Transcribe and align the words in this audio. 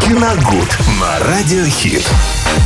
Киногуд 0.00 0.78
на 1.00 1.18
Радиохит. 1.26 2.04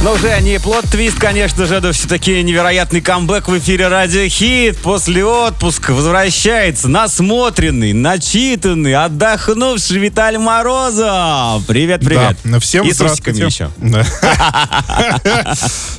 Но 0.02 0.12
уже 0.12 0.38
не 0.40 0.58
плод-твист, 0.58 1.18
конечно 1.18 1.64
же, 1.66 1.74
это 1.76 1.92
все-таки 1.92 2.42
невероятный 2.42 3.00
камбэк 3.00 3.48
в 3.48 3.58
эфире 3.58 3.88
Радио 3.88 4.28
Хит. 4.28 4.76
После 4.78 5.24
отпуска 5.24 5.92
возвращается 5.92 6.88
насмотренный, 6.88 7.92
начитанный, 7.92 8.94
отдохнувший 8.94 9.98
Виталий 9.98 10.38
Морозов. 10.38 11.64
Привет, 11.66 12.00
привет. 12.04 12.36
Да, 12.44 12.60
всем 12.60 12.86
И 12.86 12.92
с 12.92 12.96
здравствуйте. 12.96 13.46
усиками 13.46 14.00
еще. 14.00 14.04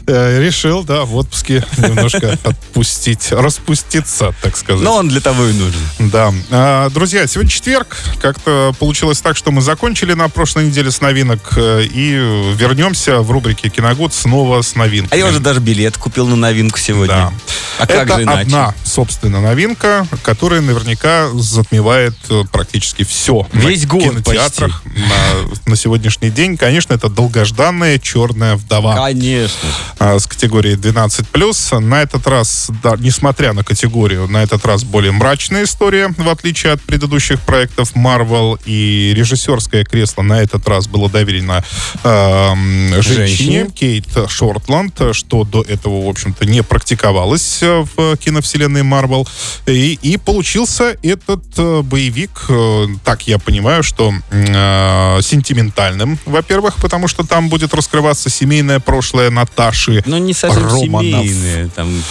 Да. 0.05 0.37
Решил, 0.39 0.83
да, 0.83 1.03
в 1.05 1.15
отпуске 1.15 1.65
немножко 1.77 2.37
отпустить, 2.43 3.31
распуститься, 3.31 4.33
так 4.41 4.57
сказать. 4.57 4.83
Но 4.83 4.95
он 4.95 5.07
для 5.07 5.21
того 5.21 5.45
и 5.45 5.53
нужен. 5.53 5.81
Да. 5.99 6.33
А, 6.51 6.89
Друзья, 6.89 7.25
сегодня 7.27 7.49
четверг. 7.51 7.97
Как-то 8.21 8.73
получилось 8.79 9.19
так, 9.21 9.35
что 9.37 9.51
мы 9.51 9.61
закончили 9.61 10.14
на 10.14 10.29
прошлой 10.29 10.65
неделе 10.65 10.91
с 10.91 11.01
новинок 11.17 11.53
э, 11.55 11.83
и 11.83 12.11
вернемся 12.55 13.21
в 13.21 13.31
рубрике 13.31 13.69
«Киногуд» 13.69 14.13
снова 14.13 14.61
с 14.61 14.75
новинками. 14.75 15.13
А 15.13 15.17
я 15.17 15.27
уже 15.27 15.39
даже 15.39 15.59
билет 15.59 15.97
купил 15.97 16.27
на 16.27 16.35
новинку 16.35 16.77
сегодня. 16.77 17.07
Да. 17.07 17.33
А 17.79 17.87
как 17.87 18.07
Это 18.07 18.17
же 18.17 18.23
иначе? 18.23 18.41
одна, 18.41 18.75
собственно, 18.83 19.41
новинка, 19.41 20.07
которая 20.23 20.61
наверняка 20.61 21.29
затмевает 21.33 22.15
э, 22.29 22.43
практически 22.51 23.03
все. 23.03 23.47
Весь 23.53 23.83
на 23.83 23.89
год 23.89 24.03
кинотеатрах 24.03 24.83
на, 24.85 25.69
на 25.71 25.75
сегодняшний 25.75 26.29
день. 26.29 26.57
Конечно, 26.57 26.93
это 26.93 27.09
долгожданная 27.09 27.99
«Черная 27.99 28.55
вдова». 28.55 28.95
Конечно. 28.95 29.69
а, 29.99 30.19
с 30.19 30.27
категорией 30.27 30.75
12+. 30.75 31.79
На 31.79 32.02
этот 32.02 32.27
раз, 32.27 32.69
да, 32.83 32.95
несмотря 32.97 33.53
на 33.53 33.63
категорию, 33.63 34.27
на 34.27 34.43
этот 34.43 34.65
раз 34.65 34.83
более 34.83 35.11
мрачная 35.11 35.63
история, 35.63 36.13
в 36.17 36.29
отличие 36.29 36.73
от 36.73 36.81
предыдущих 36.81 37.41
проектов 37.41 37.95
Marvel. 37.95 38.59
И 38.65 39.13
режиссерское 39.15 39.83
кресло 39.83 40.21
на 40.21 40.41
этот 40.41 40.67
раз 40.67 40.88
было 40.88 41.06
доверено 41.09 41.63
эм, 42.03 42.89
женщине, 43.02 43.27
Женщине. 43.27 43.67
Кейт 43.73 44.08
Шортланд, 44.30 45.02
что 45.14 45.44
до 45.44 45.61
этого, 45.61 46.05
в 46.05 46.09
общем-то, 46.09 46.45
не 46.45 46.64
практиковалось 46.64 47.59
э, 47.61 47.86
в 47.95 48.17
киновселенной 48.17 48.81
Marvel. 48.81 49.27
И, 49.66 49.97
и 50.02 50.17
получился 50.17 50.97
этот 51.03 51.44
э, 51.58 51.81
боевик, 51.81 52.45
э, 52.49 52.88
так 53.03 53.27
я 53.27 53.38
понимаю, 53.39 53.83
что 53.83 54.14
э, 54.31 55.19
сентиментальным, 55.22 56.17
во-первых, 56.25 56.75
потому 56.75 57.08
что 57.08 57.25
там 57.25 57.49
будет 57.49 57.73
раскрываться 57.73 58.30
семейное 58.30 58.80
прошлое 58.80 59.30
Наташи 59.30 60.03
Ну, 60.05 60.17
не 60.17 60.33
совсем 60.33 60.64
Романов. 60.64 61.25
семейные. 61.25 61.69
Там... 61.75 62.03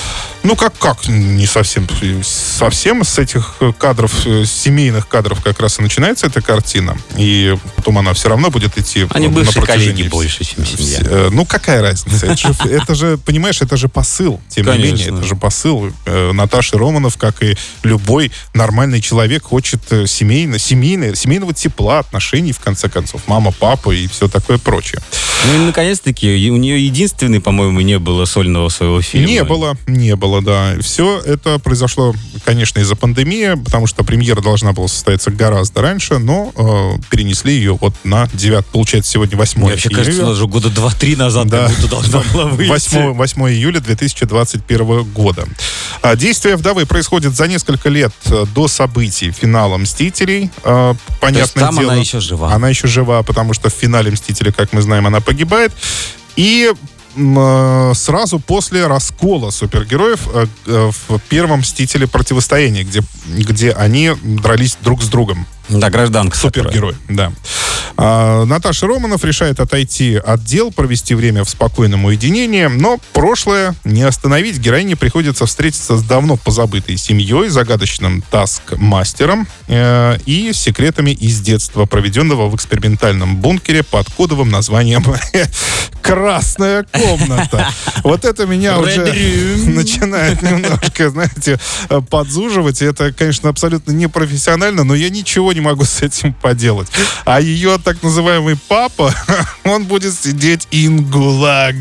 ну, 0.47 0.55
как, 0.55 0.79
как, 0.79 1.09
не 1.09 1.45
совсем. 1.47 1.89
Совсем 2.23 3.03
с 3.03 3.19
этих 3.19 3.57
кадров, 3.79 4.13
э, 4.27 4.45
семейных 4.45 5.09
кадров 5.09 5.43
как 5.43 5.59
раз 5.61 5.81
и 5.81 5.83
начинается 5.83 6.29
эта 6.29 6.41
картина. 6.41 6.97
И 7.17 7.57
потом 7.75 7.99
она 7.99 8.13
все 8.15 8.29
равно 8.29 8.51
будет 8.51 8.79
идти 8.79 9.07
Они 9.11 9.27
на 9.27 9.35
бывшие 9.35 9.63
протяжении 9.63 9.91
коллеги 9.93 10.09
больше, 10.09 10.45
чем 10.45 10.65
семья. 10.65 11.01
Э, 11.03 11.29
Ну, 11.33 11.45
какая 11.45 11.83
разница? 11.83 12.27
Это 12.27 12.37
же, 12.37 12.55
это 12.71 12.95
же, 12.95 13.19
понимаешь, 13.19 13.61
это 13.61 13.77
же 13.77 13.89
посыл. 13.89 14.41
Тем 14.49 14.67
не 14.67 14.73
Конечно. 14.73 14.95
менее, 14.95 15.19
это 15.19 15.27
же 15.27 15.35
посыл. 15.35 15.93
Э, 16.05 16.31
Наташа 16.33 16.79
Романов, 16.79 17.17
как 17.17 17.43
и 17.43 17.57
любой 17.83 18.31
нормальный 18.55 19.01
человек, 19.01 19.45
хочет 19.45 19.83
семейно, 20.07 20.61
семейное, 20.61 21.17
семейного 21.17 21.55
тепла, 21.55 21.99
отношений, 21.99 22.53
в 22.53 22.61
конце 22.61 22.89
концов. 22.89 23.23
Мама, 23.27 23.51
папа 23.51 23.91
и 23.91 24.07
все 24.07 24.29
такое 24.29 24.59
прочее. 24.59 25.03
Ну 25.47 25.55
и 25.55 25.67
наконец-таки, 25.67 26.51
у 26.51 26.57
нее 26.57 26.85
единственный, 26.85 27.41
по-моему, 27.41 27.81
не 27.81 27.99
было 27.99 28.25
сольного 28.25 28.69
своего 28.69 29.01
фильма. 29.03 29.27
Не 29.27 29.45
было, 29.45 29.77
не 29.87 30.17
было, 30.17 30.36
да. 30.41 30.75
Все 30.81 31.21
это 31.21 31.59
произошло, 31.59 32.15
конечно, 32.45 32.79
из-за 32.81 32.97
пандемии, 32.97 33.55
потому 33.65 33.87
что 33.87 34.05
премьера 34.05 34.41
должна 34.41 34.73
была 34.73 34.89
состояться 34.89 35.31
гораздо 35.31 35.83
раньше, 35.83 36.19
но 36.19 36.53
э, 36.57 37.01
перенесли 37.11 37.55
ее 37.55 37.77
вот 37.81 37.95
на 38.05 38.29
9, 38.33 38.67
получается, 38.67 39.13
сегодня 39.13 39.37
8 39.37 39.61
Мне 39.61 39.71
вообще 39.71 39.91
кажется, 39.91 40.21
июля. 40.21 40.33
уже 40.33 40.47
года 40.47 40.71
два-три 40.71 41.17
назад 41.17 41.49
Да. 41.49 41.67
как 41.69 41.77
будто 41.77 41.89
должна 41.89 42.23
была 42.33 42.45
выйти. 42.47 42.69
8, 42.71 43.13
8 43.15 43.43
июля 43.51 43.81
2021 43.81 45.03
года. 45.13 45.47
А, 46.03 46.17
Действие 46.17 46.57
«Вдовы» 46.57 46.87
происходит 46.87 47.35
за 47.35 47.47
несколько 47.49 47.89
лет 47.89 48.13
э, 48.27 48.45
до 48.55 48.69
событий 48.69 49.31
финала 49.31 49.77
«Мстителей». 49.77 50.51
А, 50.65 50.95
Понятное 51.21 51.65
там 51.67 51.77
дело, 51.79 51.93
она 51.93 52.01
еще 52.01 52.21
жива. 52.21 52.53
Она 52.53 52.69
еще 52.69 52.87
жива, 52.89 53.23
потому 53.23 53.55
что 53.55 53.71
в 53.71 53.73
финале 53.73 54.11
«Мстителя», 54.11 54.53
как 54.53 54.73
мы 54.73 54.83
знаем, 54.83 55.07
она 55.07 55.21
погибает. 55.21 55.73
И 56.37 56.71
сразу 57.95 58.39
после 58.39 58.87
раскола 58.87 59.51
супергероев 59.51 60.29
э, 60.33 60.47
э, 60.67 60.91
в 61.09 61.19
первом 61.29 61.61
«Мстителе. 61.61 62.07
Противостояние», 62.07 62.85
где, 62.85 63.03
где 63.27 63.73
они 63.73 64.13
дрались 64.23 64.77
друг 64.83 65.03
с 65.03 65.09
другом. 65.09 65.47
Да, 65.69 65.91
гражданка. 65.91 66.37
которая. 66.37 66.65
Супергерой, 66.65 66.95
да. 67.09 67.33
А, 67.97 68.45
Наташа 68.45 68.87
Романов 68.87 69.25
решает 69.25 69.59
отойти 69.59 70.17
от 70.17 70.45
дел, 70.45 70.71
провести 70.71 71.15
время 71.15 71.45
в 71.45 71.49
спокойном 71.49 72.05
уединении, 72.05 72.67
но 72.67 72.99
прошлое 73.13 73.75
не 73.85 74.03
остановить. 74.03 74.59
Героине 74.59 74.97
приходится 74.97 75.47
встретиться 75.47 75.97
с 75.97 76.03
давно 76.03 76.37
позабытой 76.37 76.97
семьей, 76.97 77.49
загадочным 77.49 78.23
таскмастером 78.31 79.49
э, 79.69 80.19
и 80.27 80.53
секретами 80.53 81.11
из 81.11 81.41
детства, 81.41 81.87
проведенного 81.87 82.49
в 82.49 82.57
экспериментальном 82.57 83.37
бункере 83.37 83.83
под 83.83 84.11
кодовым 84.11 84.51
названием 84.51 85.05
«Красная 86.03 86.85
комната». 86.93 87.69
Вот 88.05 88.25
это 88.25 88.47
меня 88.47 88.79
уже 88.79 89.05
начинает 89.67 90.43
немножко, 90.43 91.11
знаете, 91.11 91.59
подзуживать. 92.11 92.83
Это, 92.83 93.13
конечно, 93.13 93.49
абсолютно 93.49 93.93
непрофессионально, 93.93 94.85
но 94.85 94.95
я 94.95 95.09
ничего 95.09 95.53
не 95.57 95.63
могу 95.63 95.85
с 95.85 96.03
этим 96.03 96.33
поделать. 96.35 96.89
А 97.25 97.41
ее 97.41 97.79
так 97.83 98.03
называемый 98.03 98.57
папа, 98.69 99.13
он 99.65 99.85
будет 99.87 100.15
сидеть 100.15 100.69
ингулаг. 100.71 101.75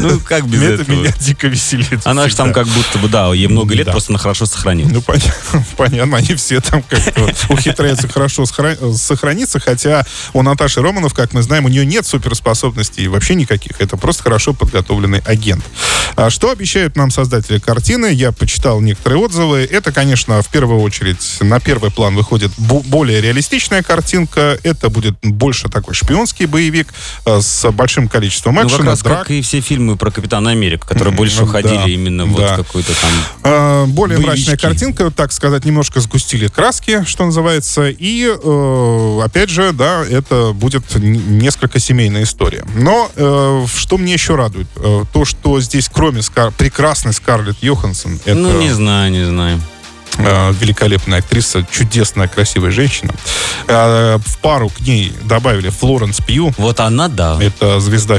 Ну, 0.00 0.20
как 0.20 0.46
без 0.46 0.62
Это 0.62 0.82
этого? 0.82 0.96
меня 0.96 1.12
дико 1.18 1.48
веселит. 1.48 2.00
Она 2.04 2.28
же 2.28 2.36
там 2.36 2.52
как 2.52 2.66
будто 2.66 2.98
бы, 2.98 3.08
да, 3.08 3.32
ей 3.34 3.48
много 3.48 3.74
лет, 3.74 3.90
просто 3.90 4.12
она 4.12 4.18
хорошо 4.18 4.46
сохранилась. 4.46 4.92
Ну, 4.92 5.02
понятно, 5.02 5.64
понятно, 5.76 6.16
они 6.16 6.34
все 6.34 6.60
там 6.60 6.82
как-то 6.82 7.32
ухитряются 7.48 8.08
хорошо 8.08 8.44
сохра- 8.44 8.94
сохраниться, 8.94 9.58
хотя 9.60 10.04
у 10.32 10.42
Наташи 10.42 10.80
Романов, 10.80 11.14
как 11.14 11.32
мы 11.32 11.42
знаем, 11.42 11.64
у 11.64 11.68
нее 11.68 11.84
нет 11.84 12.06
суперспособностей 12.06 13.06
вообще 13.08 13.34
никаких. 13.34 13.80
Это 13.80 13.96
просто 13.96 14.22
хорошо 14.22 14.52
подготовленный 14.52 15.20
агент. 15.20 15.64
А 16.16 16.30
что 16.30 16.50
обещают 16.50 16.96
нам 16.96 17.10
создатели 17.10 17.58
картины? 17.58 18.06
Я 18.12 18.32
почитал 18.32 18.80
некоторые 18.80 19.20
отзывы. 19.20 19.68
Это, 19.70 19.92
конечно, 19.92 20.42
в 20.42 20.48
первую 20.48 20.59
очередь 20.68 21.38
на 21.40 21.60
первый 21.60 21.90
план 21.90 22.14
выходит 22.14 22.50
более 22.56 23.20
реалистичная 23.20 23.82
картинка. 23.82 24.58
Это 24.62 24.90
будет 24.90 25.16
больше 25.22 25.68
такой 25.68 25.94
шпионский 25.94 26.46
боевик 26.46 26.88
э, 27.26 27.40
с 27.40 27.70
большим 27.72 28.08
количеством 28.08 28.54
Ну, 28.54 28.62
как 28.62 28.70
экшена, 28.70 28.90
раз 28.90 29.02
драк. 29.02 29.18
как 29.20 29.30
и 29.30 29.40
все 29.42 29.60
фильмы 29.60 29.96
про 29.96 30.10
Капитана 30.10 30.50
Америка, 30.50 30.86
которые 30.86 31.14
больше 31.14 31.40
ну, 31.40 31.44
уходили 31.44 31.76
да, 31.76 31.88
именно 31.88 32.26
вот 32.26 32.40
да. 32.40 32.56
какой-то 32.56 32.92
там... 33.00 33.10
Э, 33.44 33.86
Более 33.86 34.18
Боевички. 34.18 34.48
мрачная 34.50 34.56
картинка, 34.70 35.10
так 35.10 35.32
сказать, 35.32 35.64
немножко 35.64 36.00
сгустили 36.00 36.48
краски, 36.48 37.04
что 37.06 37.24
называется. 37.26 37.88
И, 37.88 38.26
э, 38.26 39.20
опять 39.24 39.50
же, 39.50 39.72
да, 39.72 40.04
это 40.08 40.52
будет 40.52 40.84
несколько 40.96 41.78
семейная 41.78 42.22
история. 42.24 42.64
Но 42.74 43.10
э, 43.16 43.66
что 43.74 43.98
мне 43.98 44.12
еще 44.14 44.34
радует? 44.36 44.68
Э, 44.76 45.04
то, 45.12 45.24
что 45.24 45.60
здесь, 45.60 45.88
кроме 45.92 46.20
Скар- 46.22 46.52
прекрасной 46.56 47.12
Скарлетт 47.12 47.62
Йоханссон, 47.62 48.18
это 48.24 48.34
Ну, 48.34 48.58
не 48.60 48.70
знаю, 48.70 49.10
не 49.12 49.24
знаю. 49.24 49.60
Э, 50.18 50.52
великолепная 50.60 51.18
актриса, 51.18 51.66
чудесная, 51.70 52.28
красивая 52.28 52.70
женщина, 52.70 53.14
э, 53.66 54.18
в 54.24 54.38
пару 54.38 54.68
к 54.68 54.80
ней 54.80 55.12
добавили 55.24 55.68
Флоренс 55.68 56.20
Пью. 56.20 56.52
Вот 56.56 56.80
она, 56.80 57.08
да. 57.08 57.38
Это 57.40 57.80
звезда 57.80 58.18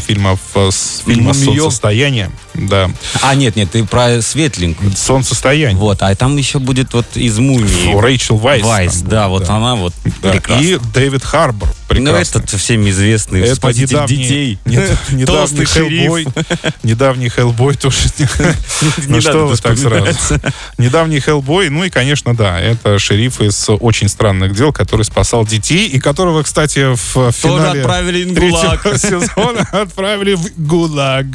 э, 0.56 0.69
фильма 1.06 1.34
Мумия. 1.34 1.34
«Солнцестояние». 1.34 2.31
Да. 2.53 2.91
А, 3.22 3.35
нет, 3.35 3.56
нет, 3.56 3.72
ты 3.72 3.84
про 3.85 4.22
светленькую. 4.22 4.91
«Солнцестояние». 4.96 5.78
Вот, 5.78 6.02
а 6.02 6.13
там 6.16 6.38
еще 6.38 6.59
будет 6.59 6.94
вот 6.94 7.06
из 7.16 7.38
мумии. 7.40 8.00
Рэйчел 8.00 8.37
Вайс. 8.37 8.64
Вайс, 8.64 9.02
да, 9.02 9.28
будет, 9.28 9.47
вот 9.47 9.49
она 9.49 9.76
вот 9.76 9.94
Да, 10.22 10.32
прекрасна. 10.32 10.64
И 10.64 10.79
Дэвид 10.94 11.23
Харбор. 11.23 11.70
Ну, 11.99 12.05
Прекрасный. 12.05 12.40
этот 12.40 12.49
всем 12.59 12.90
известный 12.90 13.41
Это 13.41 13.55
спаситель 13.55 13.96
недавний, 13.96 14.16
детей. 14.17 14.59
нет, 14.66 14.97
недавний 15.09 15.66
Хеллбой. 15.66 16.28
Недавний 16.84 17.29
Хеллбой 17.29 17.76
тоже. 17.76 17.97
Ну 19.08 19.22
что 19.22 19.47
вы 19.47 19.58
так 19.58 19.78
сразу. 19.78 20.05
Недавний 20.78 21.20
Хеллбой. 21.20 21.70
Ну 21.70 21.84
и, 21.84 21.90
конечно, 21.90 22.35
да, 22.35 22.59
это 22.59 22.97
шериф 22.99 23.41
из 23.41 23.66
«Очень 23.70 24.08
странных 24.09 24.55
дел», 24.55 24.72
который 24.73 25.03
спасал 25.03 25.46
детей, 25.46 25.88
и 25.88 25.99
которого, 25.99 26.43
кстати, 26.43 26.93
в 26.96 27.32
финале 27.32 27.82
отправили 27.82 28.23
в 28.32 28.35
третьего 28.35 28.79
ГУЛАГ. 28.84 28.97
сезона 28.99 29.67
отправили 29.72 30.34
в 30.35 30.46
ГУЛАГ. 30.58 31.26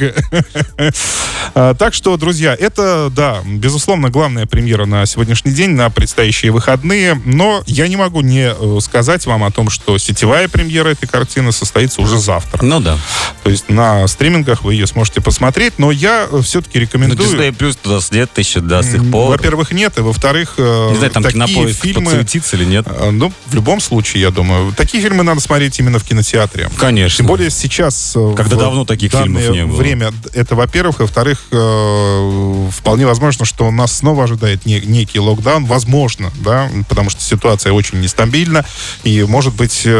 А, 1.54 1.74
Так 1.74 1.94
что, 1.94 2.16
друзья, 2.16 2.54
это, 2.58 3.10
да, 3.14 3.42
безусловно, 3.46 4.10
главная 4.10 4.46
премьера 4.46 4.84
на 4.86 5.06
сегодняшний 5.06 5.52
день, 5.52 5.70
на 5.70 5.90
предстоящие 5.90 6.52
выходные. 6.52 7.20
Но 7.24 7.62
я 7.66 7.88
не 7.88 7.96
могу 7.96 8.20
не 8.20 8.52
э, 8.52 8.78
сказать 8.80 9.26
вам 9.26 9.44
о 9.44 9.50
том, 9.50 9.70
что 9.70 9.96
сетевая 9.98 10.45
сетевая 10.46 10.48
премьера 10.48 10.88
этой 10.90 11.06
картины 11.06 11.52
состоится 11.52 12.00
уже 12.02 12.18
завтра. 12.18 12.62
Ну 12.64 12.80
да. 12.80 12.98
То 13.42 13.50
есть 13.50 13.68
на 13.68 14.06
стримингах 14.08 14.62
вы 14.64 14.74
ее 14.74 14.86
сможете 14.86 15.20
посмотреть, 15.20 15.74
но 15.78 15.90
я 15.90 16.28
все-таки 16.42 16.78
Ну, 16.78 16.82
рекомендую... 16.82 17.28
Disney 17.28 17.50
Plus 17.56 17.78
туда 17.80 17.98
нет 18.10 18.30
еще 18.36 18.60
до 18.60 18.82
сих 18.82 19.08
пор. 19.10 19.30
Во-первых, 19.30 19.72
нет, 19.72 19.98
и 19.98 20.00
во-вторых, 20.00 20.54
э, 20.58 20.88
Не 20.90 20.96
знаю, 20.96 21.10
там 21.12 21.22
такие 21.22 21.72
фильмы... 21.72 22.04
подсуетится 22.06 22.56
или 22.56 22.64
нет. 22.64 22.86
э, 22.88 23.10
Ну, 23.10 23.32
в 23.46 23.54
любом 23.54 23.80
случае, 23.80 24.22
я 24.22 24.30
думаю, 24.30 24.72
такие 24.76 25.02
фильмы 25.02 25.22
надо 25.22 25.40
смотреть 25.40 25.78
именно 25.78 25.98
в 25.98 26.04
кинотеатре. 26.04 26.70
Конечно. 26.76 27.18
Тем 27.18 27.26
более 27.26 27.50
сейчас... 27.50 28.12
э, 28.16 28.34
Когда 28.36 28.56
давно 28.56 28.84
таких 28.84 29.12
фильмов 29.12 29.42
не 29.50 29.64
было. 29.64 29.76
время, 29.76 30.12
это 30.32 30.54
во-первых. 30.54 30.98
И 31.00 31.02
во-вторых, 31.02 31.44
э, 31.50 32.68
вполне 32.72 33.06
возможно, 33.06 33.44
что 33.44 33.70
нас 33.70 33.92
снова 33.92 34.24
ожидает 34.24 34.66
не- 34.66 34.80
некий 34.80 35.18
локдаун. 35.20 35.64
Возможно, 35.66 36.32
да, 36.36 36.68
потому 36.88 37.10
что 37.10 37.22
ситуация 37.22 37.72
очень 37.72 38.00
нестабильна. 38.00 38.64
И, 39.04 39.22
может 39.24 39.54
быть, 39.54 39.82
э, 39.84 39.90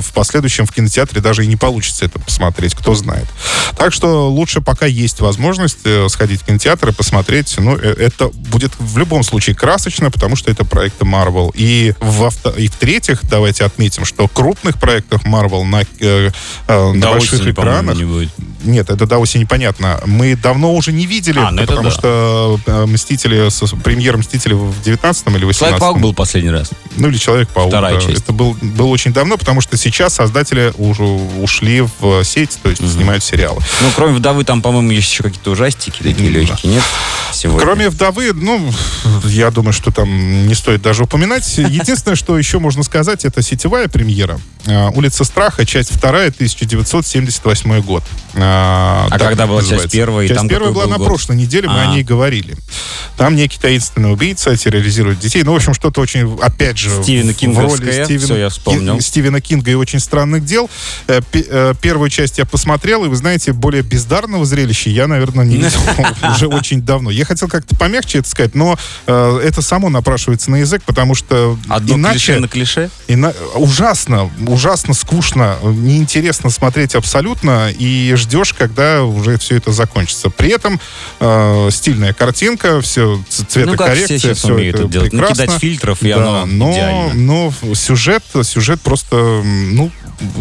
в 0.00 0.12
последующем 0.12 0.66
в 0.66 0.72
кинотеатре 0.72 1.20
даже 1.20 1.44
и 1.44 1.46
не 1.46 1.56
получится 1.56 2.04
это 2.04 2.18
посмотреть, 2.18 2.74
кто 2.74 2.94
знает. 2.94 3.26
Так 3.76 3.92
что 3.92 4.30
лучше, 4.30 4.60
пока 4.60 4.86
есть 4.86 5.20
возможность 5.20 5.78
э, 5.84 6.08
сходить 6.08 6.42
в 6.42 6.46
кинотеатр 6.46 6.88
и 6.88 6.92
посмотреть. 6.92 7.54
Ну, 7.58 7.76
э, 7.76 7.94
это 7.98 8.28
будет 8.28 8.72
в 8.78 8.98
любом 8.98 9.22
случае 9.22 9.56
красочно, 9.56 10.10
потому 10.10 10.36
что 10.36 10.50
это 10.50 10.64
проекты 10.64 11.04
Marvel. 11.04 11.50
И, 11.54 11.94
в 12.00 12.30
и 12.56 12.68
в-третьих, 12.68 13.20
давайте 13.24 13.64
отметим, 13.64 14.04
что 14.04 14.28
крупных 14.28 14.78
проектов 14.78 15.24
Marvel 15.24 15.64
на, 15.64 15.82
э, 15.82 16.30
э, 16.66 16.92
на 16.92 17.10
больших 17.10 17.40
осени, 17.40 17.52
экранах 17.52 17.96
не 17.96 18.04
будет. 18.04 18.30
Нет, 18.64 18.90
это 18.90 19.06
до 19.06 19.18
осени 19.18 19.42
непонятно. 19.42 20.00
Мы 20.06 20.36
давно 20.36 20.74
уже 20.74 20.92
не 20.92 21.06
видели, 21.06 21.38
А, 21.38 21.50
ну 21.50 21.60
потому 21.62 21.84
да. 21.84 21.90
что 21.90 22.60
э, 22.66 22.86
Мстители, 22.86 23.48
премьера 23.82 24.16
Мстители 24.16 24.54
в 24.54 24.82
19 24.82 25.26
или 25.28 25.44
18 25.44 25.58
Человек-паук 25.58 26.00
был 26.00 26.14
последний 26.14 26.50
раз. 26.50 26.70
Ну, 26.96 27.08
или 27.08 27.16
Человек-паук. 27.16 27.68
Вторая 27.68 27.94
да. 27.94 28.00
часть. 28.00 28.22
Это 28.22 28.32
был, 28.32 28.56
было 28.60 28.88
очень 28.88 29.12
давно, 29.12 29.36
потому 29.36 29.60
что 29.60 29.76
сейчас 29.76 30.14
создатели 30.14 30.72
уже 30.76 31.02
ушли 31.02 31.82
в 32.00 32.24
сеть, 32.24 32.58
то 32.62 32.70
есть 32.70 32.80
снимают 32.92 33.22
сериалы. 33.22 33.62
Ну, 33.80 33.88
кроме 33.94 34.14
вдовы, 34.14 34.44
там, 34.44 34.62
по-моему, 34.62 34.90
есть 34.90 35.10
еще 35.10 35.22
какие-то 35.22 35.52
ужастики 35.52 36.02
такие 36.02 36.30
Да. 36.30 36.38
легкие, 36.40 36.72
нет? 36.74 36.82
Сегодня. 37.32 37.60
Кроме 37.60 37.88
«Вдовы», 37.90 38.32
ну, 38.32 38.72
я 39.24 39.50
думаю, 39.50 39.72
что 39.74 39.90
там 39.92 40.46
не 40.48 40.54
стоит 40.54 40.80
даже 40.82 41.04
упоминать. 41.04 41.46
Единственное, 41.58 42.16
что 42.16 42.38
еще 42.38 42.58
можно 42.58 42.82
сказать, 42.82 43.24
это 43.26 43.42
сетевая 43.42 43.86
премьера. 43.88 44.40
А, 44.66 44.88
«Улица 44.90 45.24
страха», 45.24 45.66
часть 45.66 45.94
вторая, 45.94 46.28
1978 46.30 47.80
год. 47.82 48.02
А, 48.50 49.06
так 49.10 49.20
когда 49.28 49.46
была 49.46 49.60
часть 49.60 49.70
называется. 49.72 49.96
первая, 49.96 50.24
и 50.24 50.28
Часть 50.28 50.38
там 50.38 50.48
первая 50.48 50.72
была 50.72 50.84
был 50.84 50.90
на 50.92 50.98
год? 50.98 51.06
прошлой 51.08 51.36
неделе, 51.36 51.68
мы 51.68 51.80
А. 51.80 51.90
о 51.90 51.94
ней 51.94 52.02
говорили. 52.02 52.56
Там 53.16 53.34
некий 53.36 53.58
таинственный 53.58 54.12
убийца 54.12 54.56
терроризирует 54.56 55.18
детей. 55.18 55.42
Ну, 55.42 55.52
в 55.52 55.56
общем, 55.56 55.74
что-то 55.74 56.00
очень, 56.00 56.38
опять 56.40 56.78
же, 56.78 57.02
Стивена 57.02 57.32
в- 57.32 57.36
в 57.54 57.58
роли 57.58 58.04
Стивена, 58.04 58.24
Всё, 58.24 58.36
я 58.36 58.48
вспомнил. 58.48 59.00
Стивена 59.00 59.40
Кинга 59.40 59.70
и 59.70 59.74
очень 59.74 60.00
странных 60.00 60.44
дел. 60.44 60.70
Э, 61.08 61.20
э, 61.32 61.74
Первую 61.80 62.10
часть 62.10 62.38
я 62.38 62.44
посмотрел, 62.46 63.04
и 63.04 63.08
вы 63.08 63.16
знаете, 63.16 63.52
более 63.52 63.82
бездарного 63.82 64.44
зрелища 64.44 64.90
я, 64.90 65.06
наверное, 65.06 65.44
не 65.44 65.56
видел 65.56 65.80
уже 66.34 66.46
очень 66.46 66.80
давно. 66.82 67.10
Я 67.10 67.24
хотел 67.24 67.48
как-то 67.48 67.76
помягче 67.76 68.18
это 68.20 68.28
сказать, 68.28 68.54
но 68.54 68.78
э, 69.06 69.40
это 69.44 69.62
само 69.62 69.88
напрашивается 69.90 70.50
на 70.50 70.56
язык, 70.56 70.82
потому 70.86 71.14
что 71.14 71.58
Одно 71.68 71.96
иначе... 71.96 72.18
клише 72.18 72.40
на 72.40 72.48
клише? 72.48 72.90
Ужасно, 73.54 74.30
ужасно 74.46 74.94
скучно, 74.94 75.56
неинтересно 75.62 76.50
смотреть 76.50 76.94
абсолютно, 76.94 77.70
и 77.70 78.14
ждешь, 78.38 78.54
когда 78.54 79.02
уже 79.04 79.38
все 79.38 79.56
это 79.56 79.72
закончится. 79.72 80.30
При 80.30 80.50
этом 80.50 80.80
э, 81.20 81.68
стильная 81.70 82.12
картинка, 82.12 82.80
все 82.80 83.20
цветокоррекция, 83.28 84.14
Ну, 84.14 84.18
все 84.18 84.34
все 84.34 84.58
это 84.58 84.78
это 84.78 84.88
делать. 84.88 85.10
прекрасно. 85.10 85.44
Накидать 85.44 85.60
фильтров, 85.60 86.02
и 86.02 86.12
Да, 86.12 86.42
оно 86.42 86.46
но, 86.46 86.72
идеально. 86.72 87.14
но 87.14 87.52
сюжет, 87.74 88.22
сюжет 88.44 88.80
просто, 88.80 89.16
ну, 89.44 89.90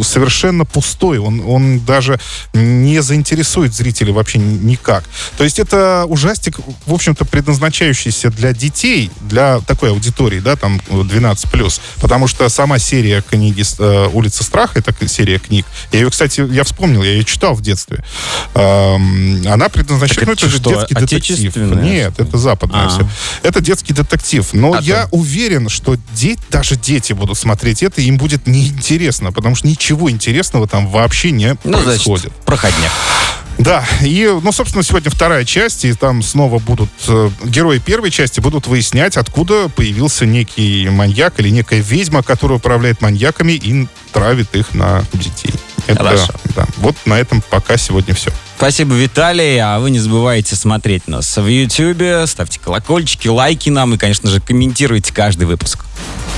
совершенно 0.03 0.65
пустой. 0.65 1.19
Он, 1.19 1.41
он 1.45 1.79
даже 1.79 2.19
не 2.53 3.01
заинтересует 3.01 3.73
зрителя 3.73 4.13
вообще 4.13 4.39
ни- 4.39 4.57
никак. 4.71 5.03
То 5.37 5.43
есть 5.43 5.59
это 5.59 6.05
ужастик, 6.07 6.59
в 6.85 6.93
общем-то, 6.93 7.25
предназначающийся 7.25 8.29
для 8.29 8.53
детей, 8.53 9.11
для 9.21 9.59
такой 9.61 9.91
аудитории, 9.91 10.39
да, 10.39 10.55
там 10.55 10.81
12+. 10.89 11.79
Потому 12.01 12.27
что 12.27 12.47
сама 12.49 12.79
серия 12.79 13.21
книги 13.21 13.63
э, 13.79 14.09
«Улица 14.13 14.43
страха», 14.43 14.79
это 14.79 15.07
серия 15.07 15.39
книг, 15.39 15.65
я 15.91 15.99
ее, 15.99 16.09
кстати, 16.09 16.41
я 16.51 16.63
вспомнил, 16.63 17.03
я 17.03 17.11
ее 17.11 17.23
читал 17.23 17.53
в 17.53 17.61
детстве. 17.61 18.03
Она 18.53 19.69
предназначена, 19.69 20.19
Так 20.19 20.27
ну, 20.27 20.33
это 20.33 20.45
это 20.45 20.49
же 20.49 20.59
детский 20.59 20.95
детектив. 20.95 21.55
Нет, 21.55 22.13
это 22.19 22.37
западное 22.37 22.85
А. 22.85 22.89
все. 22.89 23.07
Это 23.43 23.61
детский 23.61 23.93
детектив. 23.93 24.47
Но 24.53 24.73
А 24.73 24.81
я 24.81 25.03
то- 25.07 25.15
уверен, 25.17 25.69
что 25.69 25.97
де- 26.15 26.37
даже 26.49 26.75
дети 26.75 27.13
будут 27.13 27.37
смотреть 27.37 27.83
это, 27.83 28.01
им 28.01 28.17
будет 28.17 28.47
неинтересно, 28.47 29.31
потому 29.31 29.55
что 29.55 29.66
ничего 29.67 30.09
интересного 30.09 30.67
там 30.67 30.87
вообще 30.87 31.31
не 31.31 31.55
Ну, 31.63 31.77
происходит. 31.83 32.21
значит, 32.31 32.45
проходняк. 32.45 32.91
Да, 33.57 33.83
и, 34.01 34.31
ну, 34.43 34.51
собственно, 34.51 34.83
сегодня 34.83 35.09
вторая 35.09 35.43
часть, 35.43 35.83
и 35.83 35.93
там 35.93 36.21
снова 36.21 36.59
будут 36.59 36.91
э, 37.07 37.29
герои 37.43 37.79
первой 37.79 38.11
части 38.11 38.39
будут 38.39 38.67
выяснять, 38.67 39.17
откуда 39.17 39.67
появился 39.67 40.27
некий 40.27 40.87
маньяк 40.89 41.39
или 41.39 41.49
некая 41.49 41.79
ведьма, 41.79 42.21
которая 42.21 42.59
управляет 42.59 43.01
маньяками 43.01 43.53
и 43.53 43.87
травит 44.13 44.53
их 44.55 44.75
на 44.75 45.03
детей. 45.13 45.51
Это, 45.87 46.03
Хорошо. 46.03 46.33
да. 46.55 46.67
Вот 46.77 46.95
на 47.05 47.15
этом 47.15 47.41
пока 47.49 47.77
сегодня 47.77 48.13
все. 48.13 48.31
Спасибо, 48.57 48.93
Виталий. 48.93 49.57
А 49.57 49.79
вы 49.79 49.89
не 49.89 49.99
забывайте 49.99 50.55
смотреть 50.55 51.07
нас 51.07 51.35
в 51.35 51.47
Ютьюбе, 51.47 52.27
ставьте 52.27 52.59
колокольчики, 52.59 53.27
лайки 53.27 53.71
нам 53.71 53.95
и, 53.95 53.97
конечно 53.97 54.29
же, 54.29 54.39
комментируйте 54.39 55.11
каждый 55.11 55.45
выпуск. 55.47 55.85